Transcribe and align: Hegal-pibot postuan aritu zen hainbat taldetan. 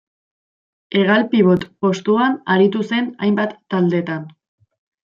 Hegal-pibot 1.01 1.67
postuan 1.85 2.41
aritu 2.55 2.85
zen 2.89 3.13
hainbat 3.27 3.57
taldetan. 3.77 4.27